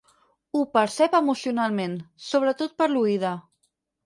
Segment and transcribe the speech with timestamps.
[0.57, 1.93] Ho percep emocionalment,
[2.29, 3.37] sobretot per l'oïda.